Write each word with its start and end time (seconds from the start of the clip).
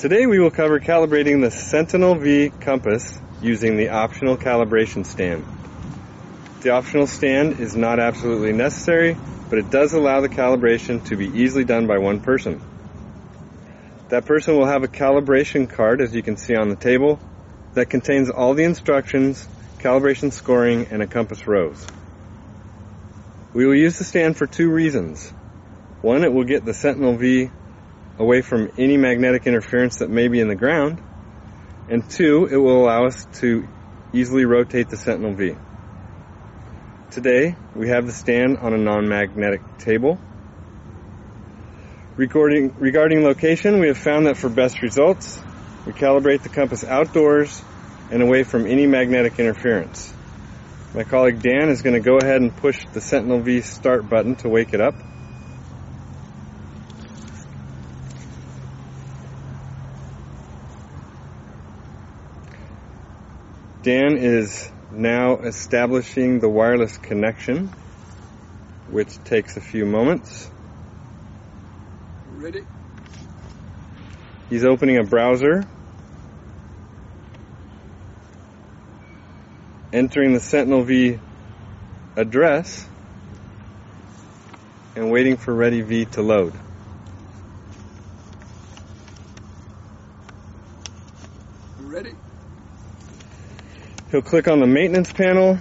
Today 0.00 0.24
we 0.24 0.38
will 0.38 0.50
cover 0.50 0.80
calibrating 0.80 1.42
the 1.42 1.50
Sentinel 1.50 2.14
V 2.14 2.48
compass 2.58 3.20
using 3.42 3.76
the 3.76 3.90
optional 3.90 4.38
calibration 4.38 5.04
stand. 5.04 5.44
The 6.62 6.70
optional 6.70 7.06
stand 7.06 7.60
is 7.60 7.76
not 7.76 8.00
absolutely 8.00 8.54
necessary, 8.54 9.14
but 9.50 9.58
it 9.58 9.68
does 9.68 9.92
allow 9.92 10.22
the 10.22 10.30
calibration 10.30 11.04
to 11.08 11.16
be 11.16 11.26
easily 11.26 11.64
done 11.64 11.86
by 11.86 11.98
one 11.98 12.20
person. 12.20 12.62
That 14.08 14.24
person 14.24 14.56
will 14.56 14.64
have 14.64 14.84
a 14.84 14.88
calibration 14.88 15.68
card, 15.68 16.00
as 16.00 16.14
you 16.14 16.22
can 16.22 16.38
see 16.38 16.56
on 16.56 16.70
the 16.70 16.76
table, 16.76 17.20
that 17.74 17.90
contains 17.90 18.30
all 18.30 18.54
the 18.54 18.64
instructions, 18.64 19.46
calibration 19.80 20.32
scoring, 20.32 20.86
and 20.90 21.02
a 21.02 21.06
compass 21.06 21.46
rose. 21.46 21.86
We 23.52 23.66
will 23.66 23.76
use 23.76 23.98
the 23.98 24.04
stand 24.04 24.38
for 24.38 24.46
two 24.46 24.70
reasons. 24.70 25.28
One, 26.00 26.24
it 26.24 26.32
will 26.32 26.44
get 26.44 26.64
the 26.64 26.72
Sentinel 26.72 27.18
V 27.18 27.50
away 28.20 28.42
from 28.42 28.70
any 28.76 28.98
magnetic 28.98 29.46
interference 29.46 29.96
that 30.00 30.10
may 30.10 30.28
be 30.28 30.40
in 30.40 30.48
the 30.48 30.54
ground. 30.54 31.02
And 31.88 32.08
two, 32.08 32.46
it 32.52 32.56
will 32.56 32.84
allow 32.84 33.06
us 33.06 33.26
to 33.40 33.66
easily 34.12 34.44
rotate 34.44 34.90
the 34.90 34.98
Sentinel 34.98 35.34
V. 35.34 35.56
Today, 37.10 37.56
we 37.74 37.88
have 37.88 38.06
the 38.06 38.12
stand 38.12 38.58
on 38.58 38.74
a 38.74 38.76
non-magnetic 38.76 39.78
table. 39.78 40.18
Regarding, 42.16 42.74
regarding 42.78 43.24
location, 43.24 43.80
we 43.80 43.88
have 43.88 43.98
found 43.98 44.26
that 44.26 44.36
for 44.36 44.50
best 44.50 44.82
results, 44.82 45.40
we 45.86 45.94
calibrate 45.94 46.42
the 46.42 46.50
compass 46.50 46.84
outdoors 46.84 47.62
and 48.10 48.22
away 48.22 48.42
from 48.42 48.66
any 48.66 48.86
magnetic 48.86 49.38
interference. 49.38 50.12
My 50.92 51.04
colleague 51.04 51.40
Dan 51.40 51.70
is 51.70 51.80
going 51.80 51.94
to 51.94 52.06
go 52.06 52.18
ahead 52.18 52.42
and 52.42 52.54
push 52.54 52.84
the 52.92 53.00
Sentinel 53.00 53.40
V 53.40 53.62
start 53.62 54.10
button 54.10 54.36
to 54.36 54.48
wake 54.50 54.74
it 54.74 54.80
up. 54.82 54.94
Dan 63.82 64.18
is 64.18 64.70
now 64.92 65.38
establishing 65.38 66.40
the 66.40 66.48
wireless 66.50 66.98
connection, 66.98 67.68
which 68.90 69.16
takes 69.24 69.56
a 69.56 69.60
few 69.62 69.86
moments. 69.86 70.50
Ready? 72.34 72.66
He's 74.50 74.66
opening 74.66 74.98
a 74.98 75.04
browser, 75.04 75.64
entering 79.94 80.34
the 80.34 80.40
Sentinel 80.40 80.82
V 80.82 81.18
address, 82.16 82.86
and 84.94 85.10
waiting 85.10 85.38
for 85.38 85.54
ReadyV 85.54 86.10
to 86.10 86.22
load. 86.22 86.52
Ready? 91.80 92.14
He'll 94.10 94.22
click 94.22 94.48
on 94.48 94.58
the 94.58 94.66
maintenance 94.66 95.12
panel, 95.12 95.60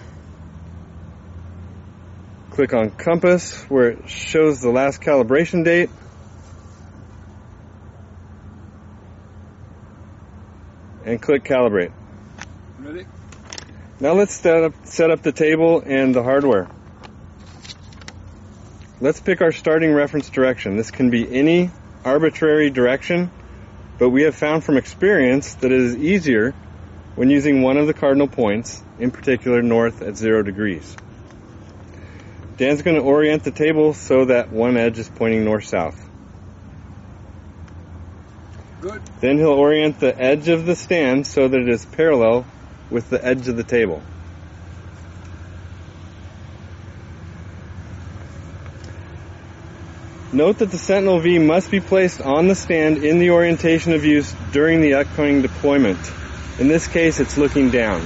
click 2.50 2.74
on 2.74 2.90
compass 2.90 3.62
where 3.70 3.92
it 3.92 4.10
shows 4.10 4.60
the 4.60 4.72
last 4.72 5.02
calibration 5.02 5.64
date, 5.64 5.92
and 11.06 11.22
click 11.22 11.44
calibrate. 11.44 11.92
Ready? 12.80 13.06
Now 14.00 14.14
let's 14.14 14.34
set 14.34 14.64
up, 14.64 14.74
set 14.84 15.12
up 15.12 15.22
the 15.22 15.32
table 15.32 15.84
and 15.86 16.16
the 16.16 16.24
hardware. 16.24 16.68
Let's 19.00 19.20
pick 19.20 19.42
our 19.42 19.52
starting 19.52 19.94
reference 19.94 20.28
direction. 20.32 20.76
This 20.76 20.90
can 20.90 21.12
be 21.12 21.32
any 21.32 21.70
arbitrary 22.04 22.72
direction, 22.72 23.30
but 24.00 24.10
we 24.10 24.24
have 24.24 24.36
found 24.36 24.64
from 24.64 24.78
experience 24.78 25.54
that 25.56 25.72
it 25.72 25.80
is 25.80 25.96
easier 25.98 26.56
when 27.20 27.30
using 27.30 27.62
one 27.62 27.76
of 27.76 27.86
the 27.86 27.94
cardinal 27.94 28.30
points, 28.30 28.82
in 28.98 29.12
particular 29.12 29.62
north 29.62 30.02
at 30.02 30.16
zero 30.16 30.42
degrees. 30.42 30.96
Dan's 32.56 32.82
going 32.82 32.96
to 32.96 33.02
orient 33.02 33.44
the 33.44 33.52
table 33.52 33.94
so 33.94 34.24
that 34.24 34.54
one 34.54 34.78
edge 34.78 34.98
is 35.00 35.10
pointing 35.10 35.44
north-south. 35.44 36.02
Good. 38.80 39.02
Then 39.20 39.38
he'll 39.38 39.50
orient 39.50 40.00
the 40.00 40.18
edge 40.18 40.48
of 40.48 40.66
the 40.66 40.78
stand 40.78 41.28
so 41.28 41.46
that 41.50 41.60
it 41.60 41.68
is 41.68 41.84
parallel 41.84 42.46
with 42.90 43.10
the 43.10 43.22
edge 43.22 43.50
of 43.50 43.58
the 43.58 43.66
table. 43.66 44.02
Note 50.32 50.60
that 50.60 50.72
the 50.72 50.78
Sentinel 50.78 51.20
V 51.20 51.38
must 51.38 51.70
be 51.70 51.82
placed 51.82 52.22
on 52.22 52.48
the 52.48 52.56
stand 52.56 53.04
in 53.04 53.20
the 53.20 53.32
orientation 53.32 53.92
of 53.92 54.06
use 54.06 54.34
during 54.54 54.80
the 54.80 54.94
upcoming 54.94 55.42
deployment. 55.42 56.00
In 56.60 56.68
this 56.68 56.88
case, 56.88 57.22
it's 57.22 57.38
looking 57.38 57.70
down. 57.70 58.02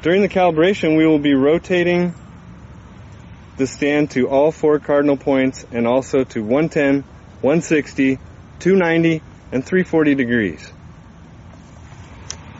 During 0.00 0.22
the 0.22 0.30
calibration, 0.30 0.96
we 0.96 1.06
will 1.06 1.18
be 1.18 1.34
rotating 1.34 2.14
the 3.58 3.66
stand 3.66 4.12
to 4.12 4.30
all 4.30 4.50
four 4.50 4.78
cardinal 4.78 5.18
points 5.18 5.66
and 5.70 5.86
also 5.86 6.24
to 6.24 6.40
110, 6.40 7.02
160, 7.42 8.16
290, 8.60 9.22
and 9.52 9.62
340 9.62 10.14
degrees. 10.14 10.72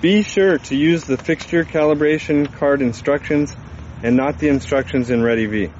Be 0.02 0.22
sure 0.22 0.58
to 0.58 0.76
use 0.76 1.04
the 1.04 1.16
fixture 1.16 1.64
calibration 1.64 2.52
card 2.58 2.82
instructions 2.82 3.56
and 4.02 4.16
not 4.16 4.38
the 4.38 4.48
instructions 4.48 5.08
in 5.08 5.20
ReadyV. 5.20 5.72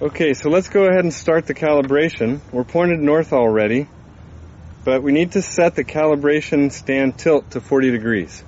Okay, 0.00 0.32
so 0.32 0.48
let's 0.48 0.68
go 0.68 0.84
ahead 0.84 1.02
and 1.02 1.12
start 1.12 1.46
the 1.46 1.54
calibration. 1.54 2.38
We're 2.52 2.62
pointed 2.62 3.00
north 3.00 3.32
already, 3.32 3.88
but 4.84 5.02
we 5.02 5.10
need 5.10 5.32
to 5.32 5.42
set 5.42 5.74
the 5.74 5.82
calibration 5.82 6.70
stand 6.70 7.18
tilt 7.18 7.50
to 7.50 7.60
40 7.60 7.90
degrees. 7.90 8.44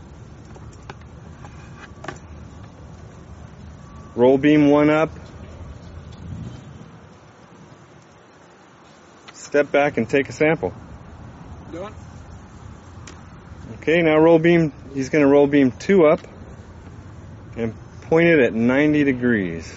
Roll 4.14 4.38
beam 4.38 4.68
one 4.68 4.90
up. 4.90 5.10
Step 9.32 9.72
back 9.72 9.96
and 9.96 10.08
take 10.08 10.28
a 10.28 10.32
sample. 10.32 10.72
Done. 11.72 11.92
Okay, 13.78 14.02
now 14.02 14.18
roll 14.18 14.38
beam, 14.38 14.72
he's 14.94 15.08
going 15.08 15.24
to 15.24 15.28
roll 15.28 15.48
beam 15.48 15.72
two 15.72 16.06
up 16.06 16.20
and 17.56 17.74
point 18.02 18.28
it 18.28 18.38
at 18.38 18.54
90 18.54 19.02
degrees. 19.02 19.74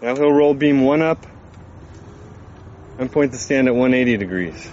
Now 0.00 0.14
he'll 0.14 0.32
roll 0.32 0.54
beam 0.54 0.82
one 0.82 1.02
up 1.02 1.24
and 2.98 3.10
point 3.10 3.32
the 3.32 3.38
stand 3.38 3.68
at 3.68 3.74
180 3.74 4.16
degrees. 4.16 4.70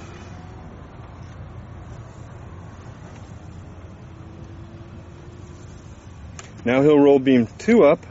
Now 6.63 6.81
he'll 6.81 6.99
roll 6.99 7.19
beam 7.19 7.47
two 7.59 7.83
up 7.83 8.03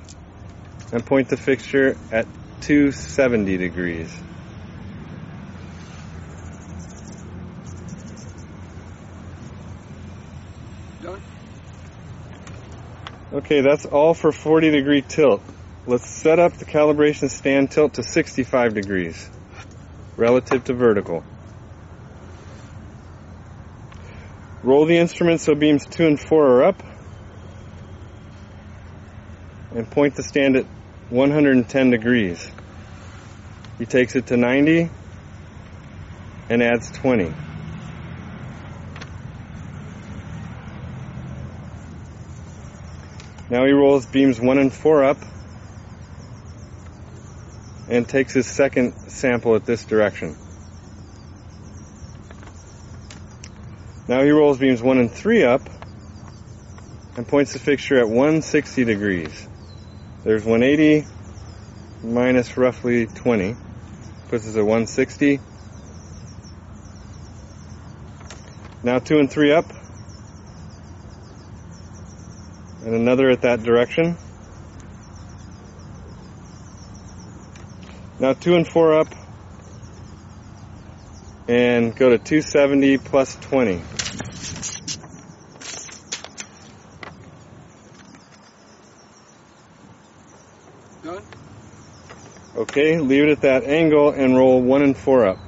and 0.92 1.04
point 1.04 1.28
the 1.28 1.36
fixture 1.36 1.96
at 2.12 2.26
270 2.60 3.56
degrees. 3.56 4.16
Done. 11.02 11.20
Okay, 13.32 13.60
that's 13.60 13.84
all 13.86 14.14
for 14.14 14.30
40 14.30 14.70
degree 14.70 15.02
tilt. 15.02 15.42
Let's 15.86 16.08
set 16.08 16.38
up 16.38 16.54
the 16.54 16.64
calibration 16.64 17.28
stand 17.28 17.70
tilt 17.70 17.94
to 17.94 18.02
65 18.02 18.72
degrees 18.72 19.28
relative 20.16 20.64
to 20.64 20.72
vertical. 20.72 21.22
Roll 24.62 24.86
the 24.86 24.96
instrument 24.96 25.42
so 25.42 25.54
beams 25.54 25.84
2 25.84 26.06
and 26.06 26.18
4 26.18 26.46
are 26.46 26.62
up 26.64 26.82
and 29.74 29.90
point 29.90 30.14
the 30.14 30.22
stand 30.22 30.56
at 30.56 30.64
110 31.10 31.90
degrees. 31.90 32.50
He 33.76 33.84
takes 33.84 34.16
it 34.16 34.28
to 34.28 34.38
90 34.38 34.88
and 36.48 36.62
adds 36.62 36.90
20. 36.92 37.30
Now 43.50 43.66
he 43.66 43.72
rolls 43.72 44.06
beams 44.06 44.40
1 44.40 44.56
and 44.56 44.72
4 44.72 45.04
up 45.04 45.18
and 47.88 48.08
takes 48.08 48.32
his 48.32 48.46
second 48.46 48.94
sample 49.10 49.54
at 49.54 49.66
this 49.66 49.84
direction. 49.84 50.36
Now 54.06 54.22
he 54.22 54.30
rolls 54.30 54.58
beams 54.58 54.82
1 54.82 54.98
and 54.98 55.10
3 55.10 55.44
up 55.44 55.62
and 57.16 57.26
points 57.26 57.52
the 57.52 57.58
fixture 57.58 57.98
at 57.98 58.08
160 58.08 58.84
degrees. 58.84 59.48
There's 60.24 60.44
180 60.44 61.06
minus 62.02 62.56
roughly 62.56 63.06
20, 63.06 63.56
puts 64.28 64.46
us 64.46 64.56
at 64.56 64.62
160. 64.62 65.40
Now 68.82 68.98
two 68.98 69.18
and 69.18 69.30
three 69.30 69.50
up. 69.50 69.64
And 72.84 72.94
another 72.94 73.30
at 73.30 73.40
that 73.40 73.62
direction. 73.62 74.18
Now 78.24 78.32
two 78.32 78.54
and 78.54 78.66
four 78.66 78.94
up. 78.94 79.08
And 81.46 81.94
go 81.94 82.08
to 82.08 82.16
270 82.16 82.96
plus 82.96 83.36
20. 83.36 83.82
Done. 91.02 91.22
Okay, 92.56 92.98
leave 92.98 93.24
it 93.24 93.28
at 93.28 93.40
that 93.42 93.64
angle 93.64 94.08
and 94.12 94.34
roll 94.34 94.62
one 94.62 94.80
and 94.80 94.96
four 94.96 95.26
up. 95.26 95.38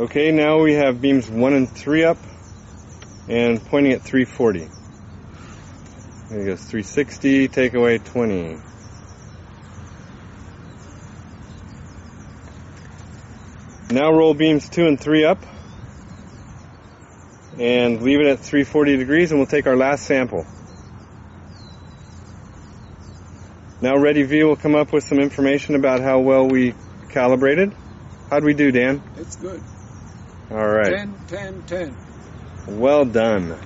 Okay, 0.00 0.32
now 0.32 0.58
we 0.58 0.72
have 0.72 1.00
beams 1.00 1.30
one 1.30 1.52
and 1.52 1.70
three 1.70 2.02
up 2.02 2.18
and 3.28 3.64
pointing 3.66 3.92
at 3.92 4.02
340. 4.02 4.68
There 6.30 6.44
goes 6.44 6.60
360, 6.64 7.48
take 7.48 7.74
away 7.74 7.98
20. 7.98 8.58
Now 13.90 14.10
roll 14.10 14.34
beams 14.34 14.68
two 14.68 14.86
and 14.86 14.98
three 14.98 15.24
up 15.24 15.38
and 17.58 18.02
leave 18.02 18.20
it 18.20 18.26
at 18.26 18.40
340 18.40 18.96
degrees 18.96 19.30
and 19.30 19.38
we'll 19.38 19.46
take 19.46 19.66
our 19.66 19.76
last 19.76 20.06
sample. 20.06 20.44
Now 23.80 23.94
ReadyV 23.94 24.46
will 24.46 24.56
come 24.56 24.74
up 24.74 24.92
with 24.92 25.04
some 25.04 25.18
information 25.18 25.74
about 25.74 26.00
how 26.00 26.20
well 26.20 26.48
we 26.48 26.74
calibrated. 27.10 27.72
How'd 28.30 28.42
we 28.42 28.54
do, 28.54 28.72
Dan? 28.72 29.02
It's 29.16 29.36
good. 29.36 29.62
All 30.50 30.66
right. 30.66 30.90
10, 30.90 31.14
10, 31.28 31.62
10. 31.66 31.96
Well 32.66 33.04
done. 33.04 33.58